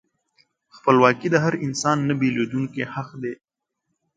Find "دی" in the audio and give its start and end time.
3.23-3.33